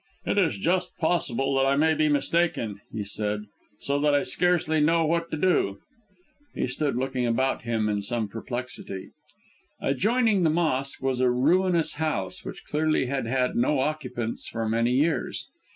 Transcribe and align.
"It 0.25 0.39
is 0.39 0.57
just 0.57 0.97
possible 0.97 1.53
that 1.53 1.67
I 1.67 1.75
may 1.75 1.93
be 1.93 2.09
mistaken," 2.09 2.81
he 2.91 3.03
said; 3.03 3.43
"so 3.79 3.99
that 3.99 4.15
I 4.15 4.23
scarcely 4.23 4.79
know 4.81 5.05
what 5.05 5.29
to 5.29 5.37
do." 5.37 5.77
He 6.55 6.65
stood 6.65 6.95
looking 6.95 7.27
about 7.27 7.61
him 7.61 7.87
in 7.87 8.01
some 8.01 8.27
perplexity. 8.27 9.11
Adjoining 9.79 10.41
the 10.41 10.49
mosque, 10.49 11.03
was 11.03 11.19
a 11.19 11.29
ruinous 11.29 11.93
house, 12.01 12.43
which 12.43 12.65
clearly 12.65 13.05
had 13.05 13.27
had 13.27 13.55
no 13.55 13.77
occupants 13.79 14.47
for 14.47 14.67
many 14.67 14.93
years. 14.93 15.45